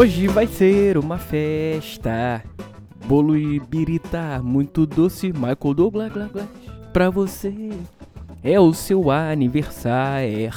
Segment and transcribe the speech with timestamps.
[0.00, 2.42] Hoje vai ser uma festa.
[3.04, 5.30] Bolo e birita, muito doce.
[5.30, 6.46] Michael Douglas, glá, glá,
[6.90, 7.52] pra você.
[8.42, 10.54] É o seu aniversário.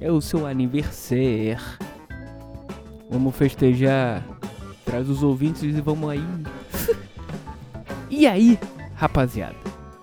[0.00, 1.56] É o seu aniversário.
[3.08, 4.26] Vamos festejar.
[4.84, 6.24] Traz os ouvintes e vamos aí.
[8.10, 8.58] e aí,
[8.96, 9.54] rapaziada?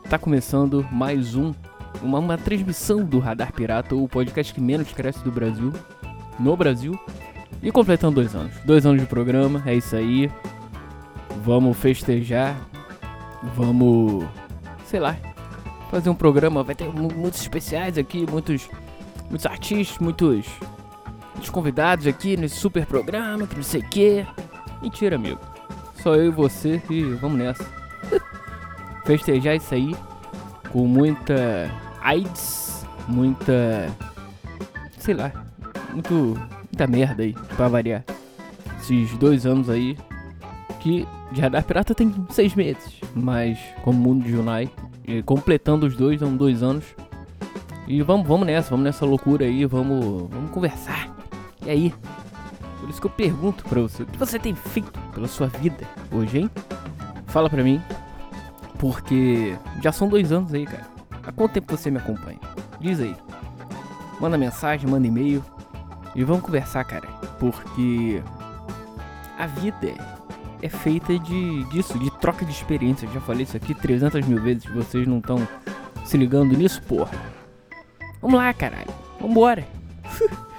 [0.09, 1.53] Tá começando mais um.
[2.01, 5.73] Uma, uma transmissão do Radar Pirata, o podcast que menos cresce do Brasil.
[6.40, 6.98] No Brasil.
[7.62, 8.54] E completando dois anos.
[8.63, 10.31] Dois anos de programa, é isso aí.
[11.43, 12.55] Vamos festejar.
[13.55, 14.26] Vamos.
[14.85, 15.16] Sei lá.
[15.91, 16.63] Fazer um programa.
[16.63, 18.70] Vai ter mu- muitos especiais aqui, muitos.
[19.29, 20.46] Muitos artistas, muitos.
[21.34, 24.26] Muitos convidados aqui nesse super programa, que não sei o que.
[24.82, 25.40] Mentira, amigo.
[26.01, 27.66] Só eu e você e vamos nessa.
[29.05, 29.96] Festejar isso aí
[30.71, 31.70] com muita
[32.01, 33.88] AIDS, muita.
[34.98, 35.32] sei lá.
[35.94, 36.40] Muito.
[36.80, 38.04] Muita merda aí, pra variar.
[38.80, 39.98] Esses dois anos aí.
[40.80, 43.02] Que de Radar Pirata tem seis meses.
[43.13, 44.70] Mas como Mundo de Junai.
[45.26, 46.85] completando os dois, são dois anos.
[47.88, 51.13] E vamos, vamos nessa, vamos nessa loucura aí, vamos, vamos conversar.
[51.66, 51.94] E aí?
[52.80, 55.85] Por isso que eu pergunto pra você, o que você tem feito pela sua vida
[56.12, 56.52] hoje, hein?
[57.27, 57.82] Fala pra mim.
[58.77, 60.88] Porque já são dois anos aí, cara.
[61.24, 62.40] Há quanto tempo você me acompanha?
[62.80, 63.16] Diz aí.
[64.22, 65.44] Manda mensagem, manda e-mail.
[66.16, 67.07] E vamos conversar, cara.
[67.40, 68.22] Porque
[69.38, 69.94] a vida
[70.62, 73.06] é feita de disso, de troca de experiência.
[73.06, 74.66] Eu já falei isso aqui 300 mil vezes.
[74.66, 75.47] Vocês não estão
[76.03, 77.17] se ligando nisso, porra.
[78.22, 78.91] Vamos lá, caralho.
[79.19, 79.66] Vambora.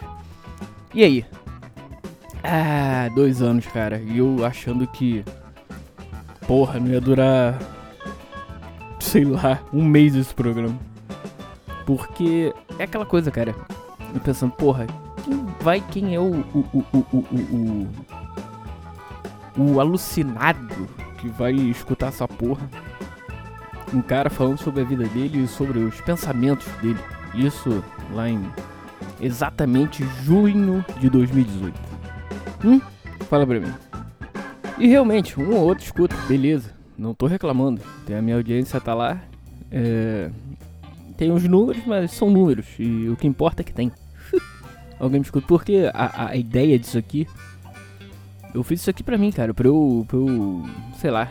[0.95, 1.27] e aí?
[2.43, 3.99] Ah, dois anos, cara.
[3.99, 5.25] E eu achando que.
[6.47, 7.59] Porra, não ia durar.
[8.99, 10.79] Sei lá, um mês esse programa.
[11.85, 13.55] Porque é aquela coisa, cara.
[14.15, 14.87] Eu pensando, porra,
[15.31, 16.41] quem vai, quem é o.
[16.41, 17.89] o, o, o,
[19.57, 22.69] o, o, alucinado que vai escutar essa porra?
[23.95, 26.99] Um cara falando sobre a vida dele e sobre os pensamentos dele.
[27.35, 28.45] Isso lá em
[29.21, 31.81] exatamente junho de 2018.
[32.65, 32.81] Hum?
[33.29, 33.73] Fala pra mim.
[34.79, 36.75] E realmente, um ou outro escuta, beleza.
[36.99, 37.81] Não tô reclamando.
[38.05, 39.21] Tem a minha audiência tá lá.
[39.71, 40.31] É...
[41.17, 42.67] Tem uns números, mas são números.
[42.79, 43.93] E o que importa é que tem.
[45.01, 45.47] Alguém me escuta.
[45.47, 47.27] Porque a, a ideia disso aqui.
[48.55, 49.53] Eu fiz isso aqui pra mim, cara.
[49.55, 50.05] Pra eu.
[50.07, 50.65] Pra eu.
[51.01, 51.29] Sei lá.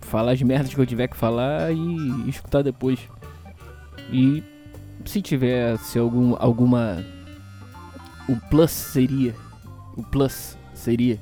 [0.00, 3.00] Falar as merdas que eu tiver que falar e escutar depois.
[4.12, 4.42] E
[5.04, 7.04] se tivesse algum, alguma.
[8.28, 9.34] O plus seria.
[9.96, 11.18] O plus seria.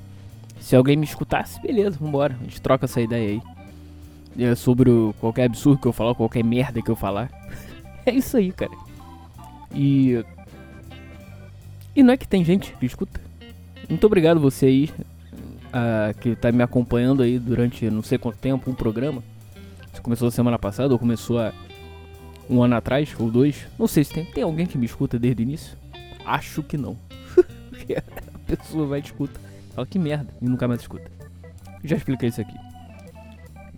[0.60, 2.36] Se alguém me escutasse, beleza, vambora.
[2.40, 3.30] A gente troca essa ideia
[4.36, 4.44] aí.
[4.44, 7.30] É sobre o- qualquer absurdo que eu falar, qualquer merda que eu falar.
[8.06, 8.70] é isso aí, cara.
[9.74, 10.24] E.
[11.94, 13.20] E não é que tem gente que escuta.
[13.88, 14.90] Muito obrigado você aí.
[15.72, 19.22] ah, que tá me acompanhando aí durante não sei quanto tempo, um programa.
[19.92, 21.52] Isso começou semana passada ou começou há
[22.48, 23.66] um ano atrás, ou dois.
[23.78, 24.24] Não sei se tem.
[24.24, 25.76] Tem alguém que me escuta desde o início?
[26.24, 26.96] Acho que não.
[28.34, 29.40] A pessoa vai e escuta.
[29.74, 30.32] Fala que merda.
[30.40, 31.10] E nunca mais escuta.
[31.84, 32.56] Já expliquei isso aqui.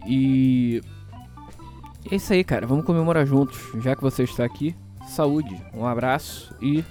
[0.07, 0.83] E.
[2.11, 2.67] É isso aí, cara.
[2.67, 3.59] Vamos comemorar juntos.
[3.81, 4.75] Já que você está aqui,
[5.09, 6.85] saúde, um abraço e.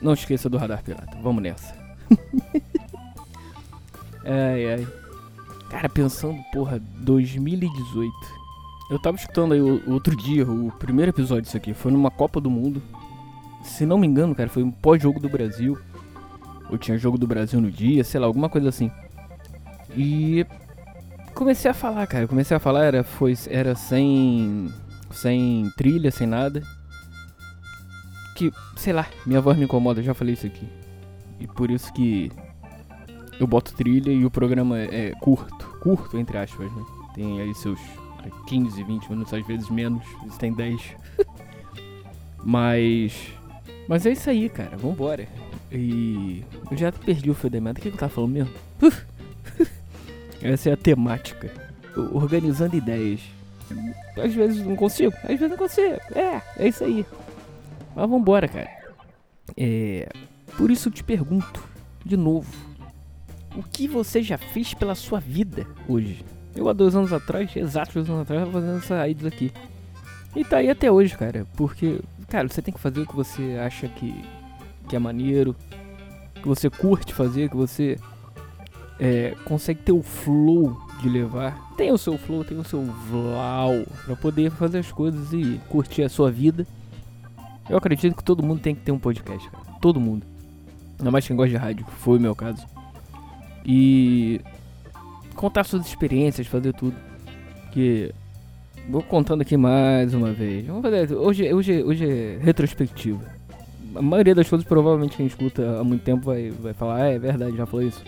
[0.00, 1.18] Não esqueça do Radar Pirata.
[1.22, 1.74] Vamos nessa.
[4.24, 4.88] ai, ai.
[5.70, 8.12] Cara, pensando, porra, 2018.
[8.90, 11.72] Eu tava escutando aí o, outro dia, o primeiro episódio disso aqui.
[11.72, 12.82] Foi numa Copa do Mundo.
[13.62, 15.78] Se não me engano, cara, foi um pós-jogo do Brasil.
[16.68, 18.90] Ou tinha jogo do Brasil no dia, sei lá, alguma coisa assim.
[19.96, 20.46] E
[21.34, 22.26] comecei a falar, cara.
[22.26, 24.72] Comecei a falar, era, foi, era sem.
[25.10, 26.62] sem trilha, sem nada.
[28.40, 30.66] Que, sei lá, minha voz me incomoda, eu já falei isso aqui.
[31.38, 32.32] E por isso que
[33.38, 35.66] eu boto trilha e o programa é é curto.
[35.82, 36.82] Curto, entre aspas, né?
[37.14, 37.78] Tem aí seus
[38.24, 40.80] é, 15, 20 minutos, às vezes menos, às vezes tem 10.
[42.42, 43.12] Mas.
[43.86, 45.28] Mas é isso aí, cara, vambora.
[45.70, 46.42] E.
[46.70, 47.78] Eu já perdi o fio da meada.
[47.78, 48.54] O que que eu tava falando mesmo?
[50.40, 51.52] Essa é a temática.
[52.10, 53.20] Organizando ideias.
[54.16, 56.00] Às vezes não consigo, às vezes não consigo.
[56.14, 57.04] É, é isso aí.
[57.94, 58.70] Mas vambora, cara.
[59.56, 60.08] É.
[60.56, 61.62] Por isso eu te pergunto,
[62.04, 62.50] de novo.
[63.56, 66.24] O que você já fez pela sua vida hoje?
[66.54, 69.52] Eu há dois anos atrás, exatos dois anos atrás, fazendo essa AIDS aqui.
[70.34, 71.46] E tá aí até hoje, cara.
[71.56, 74.24] Porque, cara, você tem que fazer o que você acha que,
[74.88, 75.56] que é maneiro,
[76.34, 77.98] que você curte fazer, que você
[78.98, 81.74] é, consegue ter o flow de levar.
[81.76, 86.02] Tem o seu flow, tem o seu vlau pra poder fazer as coisas e curtir
[86.02, 86.66] a sua vida.
[87.70, 89.64] Eu acredito que todo mundo tem que ter um podcast, cara.
[89.80, 90.26] Todo mundo.
[90.98, 92.66] Ainda mais quem gosta de rádio, foi o meu caso.
[93.64, 94.40] E
[95.36, 96.96] contar suas experiências, fazer tudo.
[97.70, 98.12] Que
[98.88, 100.66] vou contando aqui mais uma vez.
[100.66, 103.24] Vamos fazer hoje, hoje, hoje é retrospectiva.
[103.94, 107.18] A maioria das coisas provavelmente quem escuta há muito tempo vai, vai falar, ah, é
[107.20, 108.02] verdade, já falou isso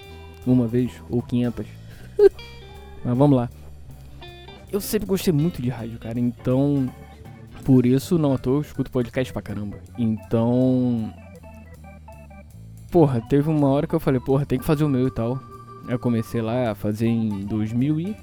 [0.44, 1.64] uma vez ou 500.
[3.04, 3.48] Mas vamos lá.
[4.72, 6.90] Eu sempre gostei muito de rádio, cara, então
[7.64, 9.78] por isso não à toa eu escuto podcast pra caramba.
[9.98, 11.12] Então
[12.92, 15.40] Porra, teve uma hora que eu falei, porra, tem que fazer o meu e tal.
[15.88, 18.16] Eu comecei lá a fazer em 2000 e...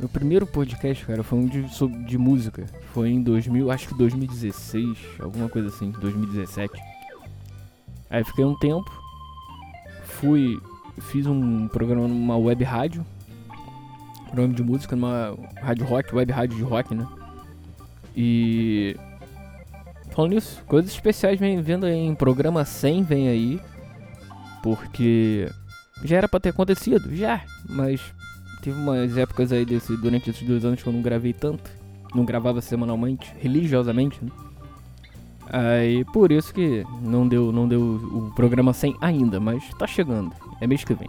[0.00, 1.62] Meu primeiro podcast, cara, foi um de,
[2.06, 2.64] de música.
[2.94, 6.72] Foi em 2000, acho que 2016, alguma coisa assim, 2017.
[8.08, 8.90] Aí fiquei um tempo,
[10.04, 10.58] fui,
[10.98, 13.04] fiz um programa numa web rádio,
[14.24, 17.06] programa de música numa rádio rock, web rádio de rock, né?
[18.20, 18.96] E
[20.10, 23.60] falando nisso, coisas especiais vem vendo em programa 100 vem aí,
[24.60, 25.48] porque
[26.02, 28.00] já era para ter acontecido, já, mas
[28.60, 31.70] teve umas épocas aí desse, durante esses dois anos que eu não gravei tanto,
[32.12, 34.32] não gravava semanalmente, religiosamente, né?
[35.50, 40.32] Aí por isso que não deu, não deu o programa 100 ainda, mas tá chegando,
[40.60, 41.08] é mês que vem.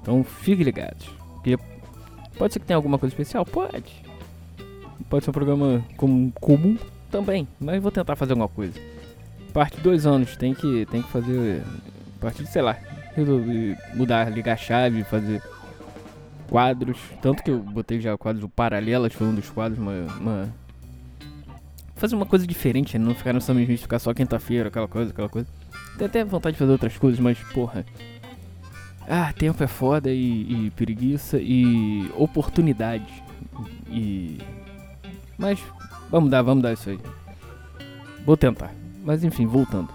[0.00, 1.10] Então fiquem ligados.
[1.34, 1.58] Porque
[2.38, 3.44] pode ser que tenha alguma coisa especial?
[3.44, 4.09] Pode.
[5.08, 6.76] Pode ser um programa comum, comum
[7.10, 8.78] também, mas vou tentar fazer alguma coisa.
[9.52, 11.62] Parte de dois anos, tem que, tem que fazer.
[12.18, 12.76] A partir de, sei lá,
[13.14, 15.42] resolvi mudar, ligar a chave, fazer
[16.48, 16.98] quadros.
[17.22, 19.92] Tanto que eu botei já quadros paralelas, foi um dos quadros, uma.
[20.20, 20.54] uma
[21.96, 23.04] fazer uma coisa diferente, né?
[23.04, 25.46] não ficar no São ficar só quinta-feira, aquela coisa, aquela coisa.
[25.98, 27.84] Tem até vontade de fazer outras coisas, mas porra.
[29.06, 33.22] Ah, tempo é foda e, e preguiça e oportunidade.
[33.88, 34.38] E.
[35.40, 35.58] Mas
[36.10, 37.00] vamos dar, vamos dar isso aí.
[38.26, 38.70] Vou tentar.
[39.02, 39.88] Mas enfim, voltando.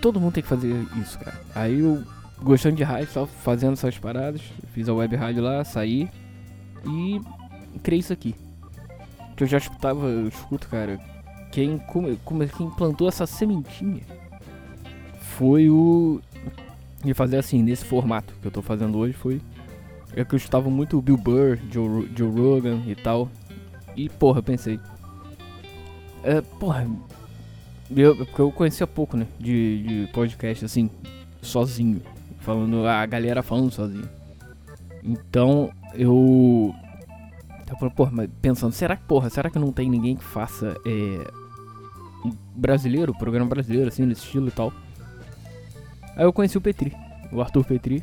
[0.00, 0.72] Todo mundo tem que fazer
[1.02, 1.38] isso, cara.
[1.52, 2.04] Aí eu,
[2.40, 4.40] gostando de rádio, só fazendo essas paradas,
[4.72, 6.08] fiz a web rádio lá, saí
[6.86, 7.20] e
[7.82, 8.36] criei isso aqui.
[9.36, 11.00] Que eu já escutava, eu escuto, cara.
[11.50, 14.02] Quem, como, como, quem plantou essa sementinha
[15.36, 16.20] foi o.
[17.04, 19.40] E fazer assim, nesse formato que eu tô fazendo hoje foi.
[20.14, 23.28] É que eu escutava muito o Bill Burr, Joe, Joe Rogan e tal.
[24.00, 24.80] E porra, eu pensei.
[26.22, 26.88] É, porra.
[27.94, 29.26] Eu, porque eu conhecia pouco, né?
[29.38, 30.88] De, de podcast assim,
[31.42, 32.00] sozinho.
[32.38, 34.08] Falando, a galera falando sozinho.
[35.04, 36.74] Então eu
[37.78, 41.30] falando, porra, mas pensando, será que, porra, será que não tem ninguém que faça é,
[42.24, 44.72] um brasileiro, programa brasileiro, assim, nesse estilo e tal?
[46.16, 46.96] Aí eu conheci o Petri,
[47.30, 48.02] o Arthur Petri,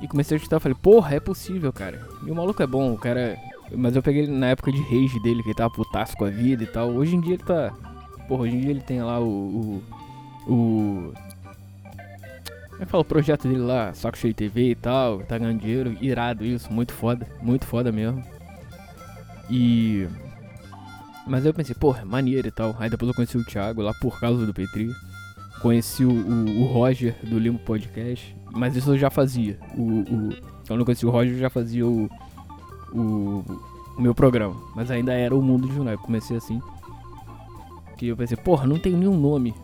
[0.00, 2.00] e comecei a escutar, falei, porra, é possível, cara.
[2.26, 3.38] E o maluco é bom, o cara.
[3.76, 6.30] Mas eu peguei ele na época de rage dele, que ele tava putaço com a
[6.30, 6.90] vida e tal.
[6.90, 7.72] Hoje em dia ele tá.
[8.28, 9.82] Porra, hoje em dia ele tem lá o.
[10.46, 10.52] O.
[10.52, 11.12] o
[12.70, 15.60] como é que fala o projeto dele lá, Saco Cheio TV e tal, tá ganhando
[15.60, 18.22] dinheiro, irado isso, muito foda, muito foda mesmo.
[19.48, 20.08] E.
[21.26, 22.74] Mas eu pensei, porra, maneiro e tal.
[22.78, 24.90] Aí depois eu conheci o Thiago lá por causa do Petri.
[25.60, 28.36] Conheci o, o, o Roger do Limbo Podcast.
[28.50, 29.58] Mas isso eu já fazia.
[29.76, 30.28] O, o,
[30.66, 32.10] quando eu conheci o Roger, eu já fazia o,
[32.92, 33.44] o,
[33.96, 34.56] o meu programa.
[34.74, 35.94] Mas ainda era o Mundo de Junai.
[35.94, 36.60] Eu comecei assim.
[37.96, 39.54] Que eu pensei, porra, não tem nenhum nome.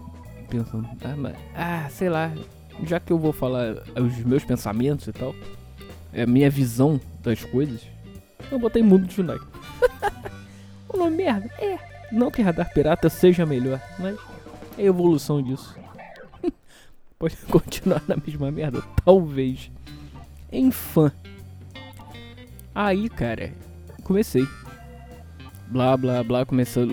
[0.49, 2.33] Pensando, ah, mas, ah, sei lá.
[2.85, 5.35] Já que eu vou falar os meus pensamentos e tal.
[6.13, 7.83] É a minha visão das coisas.
[8.51, 9.39] Eu botei Mundo de Junai.
[10.89, 11.51] o nome merda?
[11.59, 11.79] É.
[12.11, 14.19] Não que Radar Pirata seja melhor, mas
[14.79, 15.77] é evolução disso.
[17.19, 18.83] Pode continuar na mesma merda?
[19.05, 19.71] Talvez.
[20.51, 21.13] Em fã.
[22.75, 23.53] Aí, cara,
[24.05, 24.47] comecei.
[25.69, 26.47] Blá, blá, blá.
[26.47, 26.87] Comecei,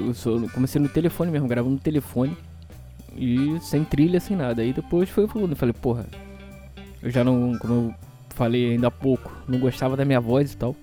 [0.54, 2.38] comecei no telefone mesmo, gravando no telefone.
[3.16, 4.62] E sem trilha, sem nada.
[4.62, 5.56] Aí depois foi falando.
[5.56, 6.06] Falei, porra.
[7.02, 7.96] Eu já não, como eu
[8.30, 10.76] falei ainda há pouco, não gostava da minha voz e tal.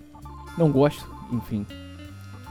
[0.56, 1.66] Não gosto, enfim.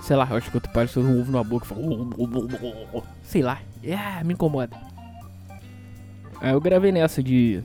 [0.02, 3.04] Sei lá, eu acho que eu parece um ovo na boca e falo.
[3.24, 4.76] Sei lá, é, me incomoda.
[6.40, 7.62] Aí eu gravei nessa de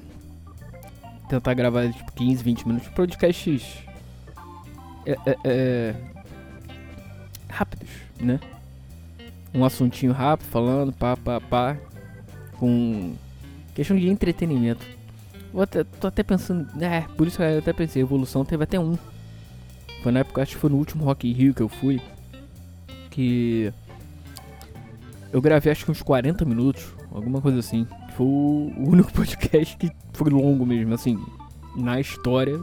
[1.29, 2.89] tentar gravar tipo 15, 20 minutos.
[2.89, 3.86] Podcasts
[5.07, 5.95] é, é, é,
[7.49, 7.89] rápidos,
[8.21, 8.41] né?
[9.55, 11.77] Um assuntinho rápido, falando, pá, pá, pá.
[12.59, 13.15] Com
[13.75, 14.85] questão de entretenimento.
[15.53, 18.99] Vou até, tô até pensando, é, por isso eu até pensei, evolução teve até um
[20.07, 22.01] foi na época, acho que foi no último Rock in Rio que eu fui.
[23.11, 23.73] Que
[25.33, 27.89] eu gravei acho que uns 40 minutos, alguma coisa assim.
[28.17, 31.19] Foi o único podcast que foi longo mesmo, assim,
[31.75, 32.57] na história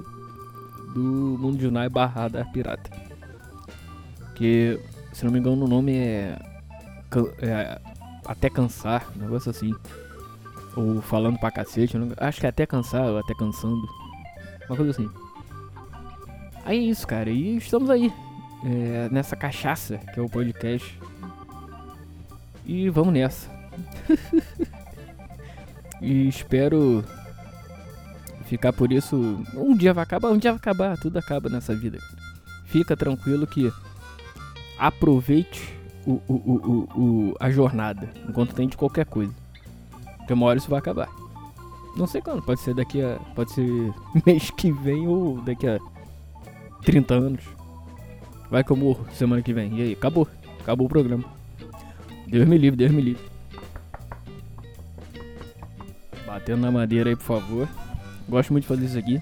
[0.94, 2.90] do Mundo de Unai barra da Pirata.
[4.36, 4.80] Que,
[5.14, 6.38] se não me engano, o nome é,
[7.42, 7.80] é
[8.26, 9.74] Até Cansar, um negócio assim.
[10.76, 11.98] Ou falando pra cacete.
[11.98, 13.88] não- Acho que é até cansar, ou até cansando.
[14.68, 15.10] Uma coisa assim.
[16.66, 17.30] Aí é isso, cara.
[17.30, 18.12] E estamos aí.
[18.66, 20.98] é, nessa cachaça que é o podcast.
[22.66, 23.50] E vamos nessa.
[26.02, 27.04] e espero
[28.54, 29.16] ficar por isso.
[29.56, 30.98] Um dia vai acabar, um dia vai acabar.
[30.98, 31.98] Tudo acaba nessa vida.
[32.66, 33.72] Fica tranquilo que
[34.78, 35.74] aproveite
[36.06, 39.34] o, o, o, o, a jornada enquanto tem de qualquer coisa.
[40.18, 41.10] Porque uma hora isso vai acabar.
[41.98, 43.18] Não sei quando, pode ser daqui a.
[43.36, 43.94] Pode ser
[44.26, 45.80] mês que vem ou daqui a
[46.84, 47.44] 30 anos.
[48.50, 49.80] Vai que eu morro semana que vem.
[49.80, 50.28] E aí, acabou.
[50.60, 51.24] Acabou o programa.
[52.28, 53.24] Deus me livre, Deus me livre.
[56.26, 57.68] Batendo na madeira aí, por favor.
[58.28, 59.22] Gosto muito de fazer isso aqui.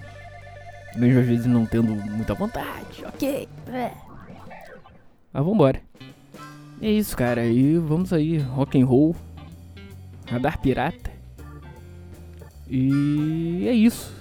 [0.96, 3.04] Mesmo às vezes não tendo muita vontade.
[3.06, 3.48] Ok.
[3.68, 3.90] É.
[5.32, 5.80] Mas vambora.
[6.80, 7.44] É isso, cara.
[7.46, 8.38] E vamos aí.
[8.38, 9.16] Rock and roll.
[10.30, 11.10] Radar pirata.
[12.68, 14.12] E é isso.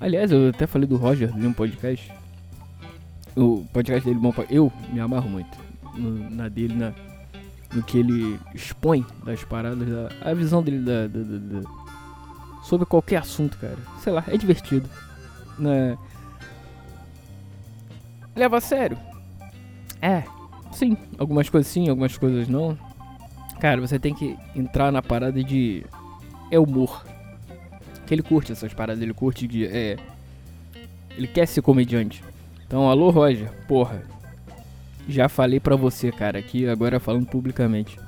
[0.00, 2.12] Aliás, eu até falei do Roger ali no podcast.
[3.36, 4.44] O podcast dele bom pra...
[4.50, 5.56] Eu me amarro muito.
[5.96, 6.92] no- na dele, na,
[7.74, 9.88] no que ele expõe das paradas,
[10.22, 11.83] a, a visão dele da, da- da- da-
[12.64, 13.76] sobre qualquer assunto, cara.
[14.00, 14.88] Sei lá, é divertido.
[15.58, 15.96] Né?
[18.34, 18.98] Leva a sério.
[20.02, 20.24] É,
[20.72, 20.96] sim.
[21.18, 22.76] Algumas coisas sim, algumas coisas não.
[23.60, 25.84] Cara, você tem que entrar na parada de.
[26.50, 27.04] É humor.
[28.06, 29.66] Que ele curte essas paradas, ele curte de.
[29.66, 29.96] É.
[31.16, 32.22] Ele quer ser comediante.
[32.66, 34.02] Então, alô Roger, porra.
[35.08, 37.98] Já falei pra você, cara, aqui agora falando publicamente.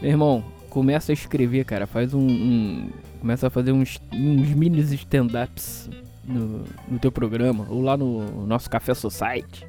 [0.00, 1.86] Meu irmão, começa a escrever, cara.
[1.86, 2.20] Faz um.
[2.26, 2.90] um-
[3.20, 5.90] começa a fazer uns, uns mini stand-ups
[6.24, 7.66] no, no teu programa.
[7.68, 9.66] Ou lá no nosso Café Society.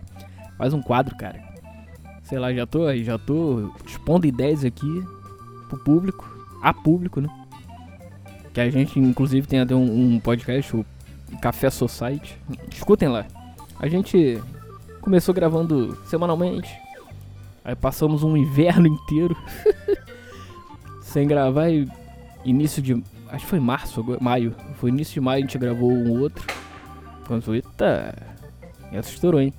[0.57, 1.41] Faz um quadro, cara.
[2.23, 5.03] Sei lá, já tô aí, já tô expondo ideias aqui
[5.67, 6.29] pro público.
[6.61, 7.29] A público, né?
[8.53, 10.85] Que a gente, inclusive, tem até um, um podcast, o
[11.41, 12.37] Café Society.
[12.71, 13.25] Escutem lá.
[13.79, 14.41] A gente
[15.01, 16.69] começou gravando semanalmente.
[17.63, 19.35] Aí passamos um inverno inteiro
[21.01, 21.87] sem gravar e
[22.43, 23.01] início de.
[23.31, 24.55] Acho que foi março, maio.
[24.75, 26.45] Foi início de maio a gente gravou um outro.
[27.27, 27.57] Quando foi.
[27.57, 28.15] Eita!
[28.91, 29.53] Essa estourou, hein?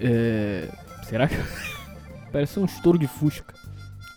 [0.00, 0.68] É.
[1.04, 1.36] Será que.
[2.32, 3.54] Parece um estouro de fusca.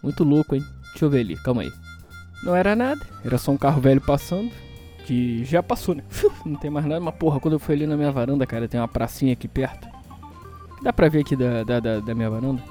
[0.01, 0.63] Muito louco, hein?
[0.91, 1.71] Deixa eu ver ali, calma aí.
[2.43, 4.51] Não era nada, era só um carro velho passando.
[5.05, 6.03] Que já passou, né?
[6.45, 8.79] Não tem mais nada, mas porra, quando eu fui ali na minha varanda, cara, tem
[8.79, 9.87] uma pracinha aqui perto.
[10.83, 12.61] Dá pra ver aqui da, da, da, da minha varanda?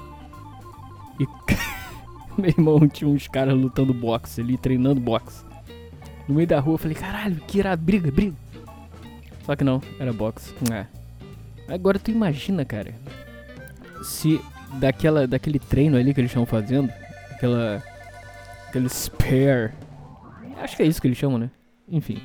[2.41, 5.43] Meu irmão tinha uns caras lutando boxe ali, treinando boxe.
[6.27, 8.35] No meio da rua eu falei, caralho, que irado, briga, briga.
[9.45, 10.53] Só que não, era boxe.
[10.71, 10.85] É.
[11.67, 12.93] Agora tu imagina, cara,
[14.03, 14.39] se
[14.79, 16.89] daquela, daquele treino ali que eles estão fazendo,
[17.31, 17.83] aquela.
[18.67, 19.71] aquele spare.
[20.61, 21.49] Acho que é isso que eles chamam, né?
[21.89, 22.21] Enfim.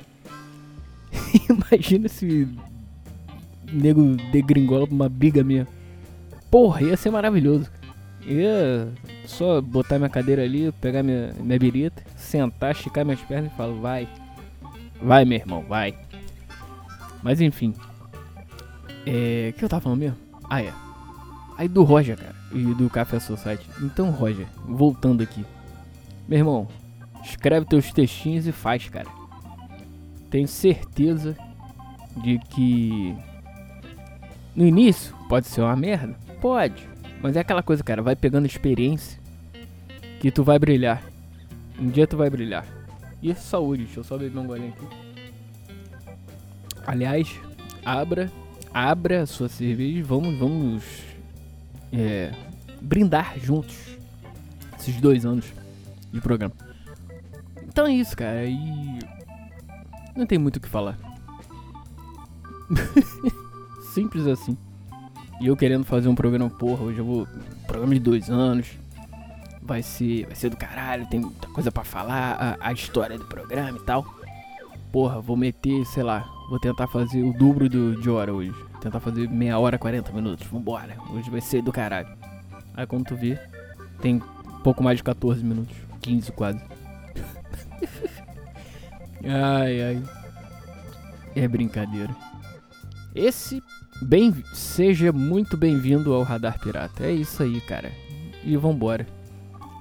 [1.49, 2.47] imagina se
[3.71, 5.67] nego degringola pra uma briga minha.
[6.49, 7.69] Porra, ia ser maravilhoso.
[8.25, 8.87] Ia
[9.25, 13.73] só botar minha cadeira ali, pegar minha, minha birita, sentar, esticar minhas pernas e falar,
[13.73, 14.07] vai.
[15.01, 15.95] Vai, meu irmão, vai.
[17.21, 17.73] Mas enfim.
[19.05, 19.51] É.
[19.53, 20.17] O que eu tava falando mesmo?
[20.49, 20.73] Ah, é.
[21.57, 23.65] Aí do Roger, cara, e do Café Society.
[23.81, 25.45] Então, Roger, voltando aqui.
[26.27, 26.67] Meu irmão,
[27.23, 29.07] escreve teus textinhos e faz, cara.
[30.29, 31.37] Tenho certeza
[32.17, 33.15] de que
[34.55, 36.15] no início pode ser uma merda?
[36.41, 36.87] Pode.
[37.25, 39.19] Mas é aquela coisa, cara, vai pegando experiência
[40.19, 41.01] que tu vai brilhar.
[41.79, 42.63] Um dia tu vai brilhar.
[43.19, 44.85] E saúde, deixa eu só beber um golinho aqui.
[46.85, 47.27] Aliás,
[47.83, 48.31] abra,
[48.71, 50.83] abra a sua cerveja e vamos, vamos
[51.91, 52.31] é,
[52.79, 53.75] brindar juntos
[54.77, 55.51] esses dois anos
[56.13, 56.53] de programa.
[57.63, 58.45] Então é isso, cara.
[58.45, 58.99] E
[60.15, 60.95] não tem muito o que falar.
[63.95, 64.55] Simples assim.
[65.39, 67.27] E eu querendo fazer um programa, porra, hoje eu vou.
[67.67, 68.67] Programa de dois anos.
[69.61, 70.25] Vai ser.
[70.27, 73.81] Vai ser do caralho, tem muita coisa pra falar, a, a história do programa e
[73.81, 74.05] tal.
[74.91, 78.53] Porra, vou meter, sei lá, vou tentar fazer o dobro do, de hora hoje.
[78.81, 80.47] Tentar fazer meia hora, 40 minutos.
[80.47, 80.95] Vambora.
[81.11, 82.07] Hoje vai ser do caralho.
[82.73, 83.37] Aí quando tu vê,
[84.01, 84.21] tem
[84.63, 85.75] pouco mais de 14 minutos.
[86.01, 86.59] 15 quase.
[89.25, 90.03] ai, ai.
[91.35, 92.15] É brincadeira.
[93.13, 93.61] Esse
[94.01, 97.05] bem seja muito bem-vindo ao Radar Pirata.
[97.05, 97.91] É isso aí, cara.
[98.43, 99.07] E vambora.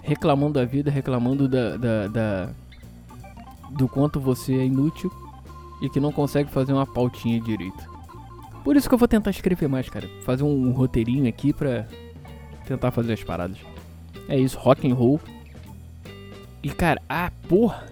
[0.03, 2.51] Reclamando da vida, reclamando da, da, da-
[3.71, 5.11] do quanto você é inútil
[5.83, 7.93] e que não consegue fazer uma pautinha direito.
[8.63, 10.09] Por isso que eu vou tentar escrever mais, cara.
[10.25, 11.87] Fazer um, roteirinho aqui pra
[12.67, 13.59] tentar fazer as paradas.
[14.29, 15.21] É isso, rock and roll.
[16.63, 17.87] E cara, ah, porra!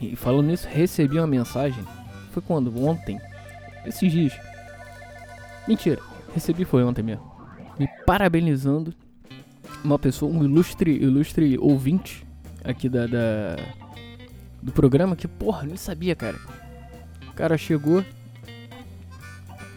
[0.00, 1.82] E falando nisso, recebi uma mensagem.
[2.32, 2.84] Foi quando?
[2.84, 3.18] Ontem.
[3.86, 4.32] Esses dias.
[5.66, 6.00] Mentira,
[6.34, 7.24] recebi foi ontem mesmo.
[7.78, 8.94] Me parabenizando.
[9.84, 12.26] Uma pessoa, um ilustre, ilustre ouvinte
[12.64, 13.56] aqui da, da
[14.62, 16.36] do programa que, porra, nem sabia, cara.
[17.28, 18.04] O cara chegou,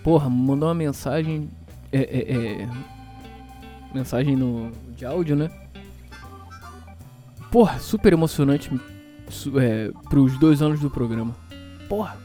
[0.03, 1.49] porra, mandou uma mensagem,
[1.91, 2.69] é, é, é,
[3.93, 5.49] mensagem no de áudio, né?
[7.51, 8.71] Porra, super emocionante
[9.59, 11.35] é, pros dois anos do programa.
[11.87, 12.17] Porra,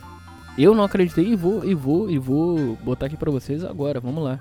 [0.56, 4.22] eu não acreditei e vou, e vou, e vou botar aqui pra vocês agora, vamos
[4.22, 4.38] lá.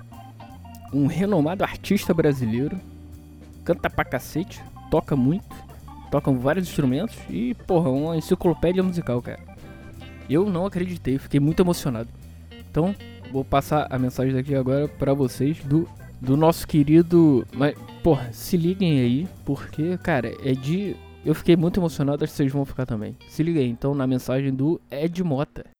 [0.92, 2.78] Um renomado artista brasileiro,
[3.64, 5.54] canta pra cacete, toca muito,
[6.10, 9.40] toca vários instrumentos e, porra, uma enciclopédia musical, cara.
[10.30, 12.08] Eu não acreditei, fiquei muito emocionado.
[12.70, 12.94] Então,
[13.32, 15.88] vou passar a mensagem daqui agora para vocês do,
[16.20, 17.44] do nosso querido.
[17.52, 20.94] Mas, porra, se liguem aí, porque, cara, é de.
[21.24, 23.16] Eu fiquei muito emocionado, acho que vocês vão ficar também.
[23.28, 25.73] Se liguem então na mensagem do Ed Mota.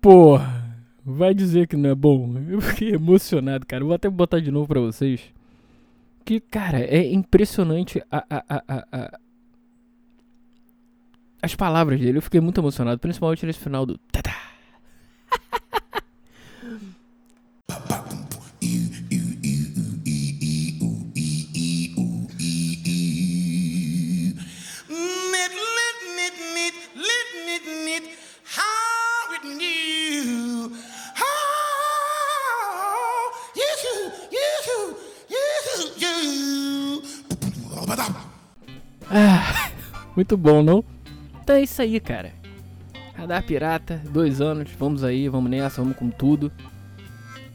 [0.00, 2.34] Porra, vai dizer que não é bom.
[2.48, 3.84] Eu fiquei emocionado, cara.
[3.84, 5.20] Vou até botar de novo pra vocês.
[6.24, 9.18] Que, cara, é impressionante a, a, a, a,
[11.42, 12.18] as palavras dele.
[12.18, 13.98] Eu fiquei muito emocionado, principalmente nesse final do.
[14.12, 14.47] Tadá.
[39.10, 39.70] Ah,
[40.14, 40.84] muito bom, não?
[41.42, 42.32] Então é isso aí, cara.
[43.14, 46.52] Radar Pirata, dois anos, vamos aí, vamos nessa, vamos com tudo.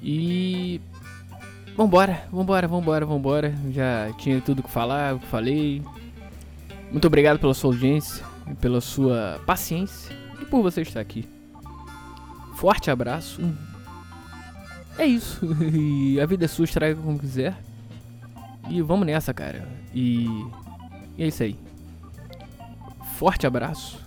[0.01, 0.81] E.
[1.77, 3.55] Vambora, vambora, vambora, vambora.
[3.71, 5.81] Já tinha tudo que falar, o que falei.
[6.91, 8.23] Muito obrigado pela sua audiência,
[8.59, 11.27] pela sua paciência e por você estar aqui.
[12.55, 13.41] Forte abraço.
[14.97, 15.39] É isso.
[16.21, 17.55] A vida é sua, estraga como quiser.
[18.69, 19.67] E vamos nessa, cara.
[19.93, 20.28] E
[21.17, 21.56] e é isso aí.
[23.15, 23.99] Forte abraço.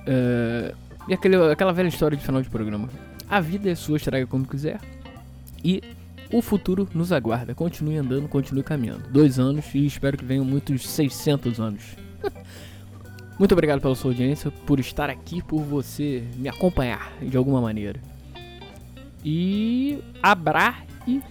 [0.00, 0.76] Uh,
[1.08, 2.88] e aquele, aquela velha história de final de programa.
[3.28, 4.80] A vida é sua, estraga como quiser.
[5.64, 5.82] E
[6.32, 7.54] o futuro nos aguarda.
[7.54, 9.08] Continue andando, continue caminhando.
[9.10, 11.96] Dois anos e espero que venham muitos 600 anos.
[13.38, 17.98] Muito obrigado pela sua audiência, por estar aqui, por você me acompanhar de alguma maneira.
[19.24, 20.74] E abra
[21.06, 21.22] e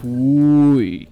[0.00, 1.08] fui.